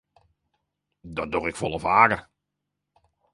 Dat 1.01 1.31
doch 1.31 1.47
ik 1.47 1.55
folle 1.55 1.79
faker. 1.79 2.21